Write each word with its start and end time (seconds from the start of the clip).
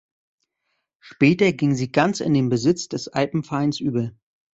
Später 0.99 1.51
ging 1.53 1.75
sie 1.75 1.91
ganz 1.91 2.21
in 2.21 2.33
den 2.33 2.49
Besitz 2.49 2.87
des 2.89 3.07
Alpenvereins 3.07 3.79
über. 3.79 4.09